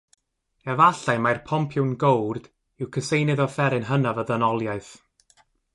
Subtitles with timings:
[0.73, 2.49] Efallai mai'r pompiwn gowrd
[2.85, 4.95] yw cyseinydd offeryn hynaf y ddynoliaeth.